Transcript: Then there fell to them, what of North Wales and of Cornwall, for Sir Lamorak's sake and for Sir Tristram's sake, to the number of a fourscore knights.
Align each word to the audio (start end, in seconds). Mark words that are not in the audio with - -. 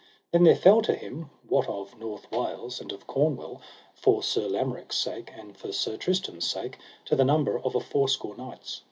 Then 0.31 0.45
there 0.45 0.55
fell 0.55 0.81
to 0.81 0.93
them, 0.93 1.29
what 1.47 1.69
of 1.69 1.99
North 1.99 2.31
Wales 2.31 2.81
and 2.81 2.91
of 2.91 3.05
Cornwall, 3.05 3.61
for 3.93 4.23
Sir 4.23 4.47
Lamorak's 4.47 4.97
sake 4.97 5.29
and 5.35 5.55
for 5.55 5.71
Sir 5.71 5.95
Tristram's 5.95 6.49
sake, 6.49 6.79
to 7.05 7.15
the 7.15 7.23
number 7.23 7.59
of 7.59 7.75
a 7.75 7.79
fourscore 7.79 8.35
knights. 8.35 8.79